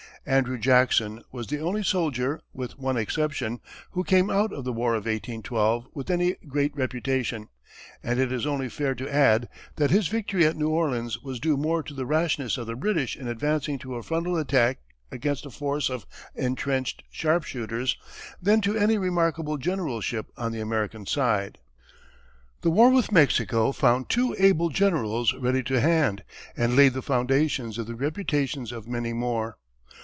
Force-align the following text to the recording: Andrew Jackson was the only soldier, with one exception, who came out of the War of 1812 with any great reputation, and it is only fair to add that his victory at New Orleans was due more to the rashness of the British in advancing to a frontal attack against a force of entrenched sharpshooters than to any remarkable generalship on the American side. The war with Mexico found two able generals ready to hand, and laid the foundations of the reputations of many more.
Andrew 0.23 0.59
Jackson 0.59 1.23
was 1.31 1.47
the 1.47 1.59
only 1.59 1.81
soldier, 1.81 2.41
with 2.53 2.77
one 2.77 2.95
exception, 2.95 3.59
who 3.93 4.03
came 4.03 4.29
out 4.29 4.53
of 4.53 4.63
the 4.65 4.71
War 4.71 4.91
of 4.93 5.07
1812 5.07 5.87
with 5.95 6.11
any 6.11 6.35
great 6.47 6.71
reputation, 6.75 7.49
and 8.03 8.19
it 8.19 8.31
is 8.31 8.45
only 8.45 8.69
fair 8.69 8.93
to 8.93 9.11
add 9.11 9.49
that 9.77 9.89
his 9.89 10.09
victory 10.09 10.45
at 10.45 10.55
New 10.55 10.69
Orleans 10.69 11.19
was 11.23 11.39
due 11.39 11.57
more 11.57 11.81
to 11.81 11.95
the 11.95 12.05
rashness 12.05 12.59
of 12.59 12.67
the 12.67 12.75
British 12.75 13.17
in 13.17 13.27
advancing 13.27 13.79
to 13.79 13.95
a 13.95 14.03
frontal 14.03 14.37
attack 14.37 14.77
against 15.11 15.43
a 15.47 15.49
force 15.49 15.89
of 15.89 16.05
entrenched 16.35 17.01
sharpshooters 17.09 17.97
than 18.39 18.61
to 18.61 18.77
any 18.77 18.99
remarkable 18.99 19.57
generalship 19.57 20.27
on 20.37 20.51
the 20.51 20.61
American 20.61 21.07
side. 21.07 21.57
The 22.61 22.69
war 22.69 22.91
with 22.91 23.11
Mexico 23.11 23.71
found 23.71 24.07
two 24.07 24.35
able 24.37 24.69
generals 24.69 25.33
ready 25.33 25.63
to 25.63 25.81
hand, 25.81 26.23
and 26.55 26.75
laid 26.75 26.93
the 26.93 27.01
foundations 27.01 27.79
of 27.79 27.87
the 27.87 27.95
reputations 27.95 28.71
of 28.71 28.87
many 28.87 29.13
more. 29.13 29.57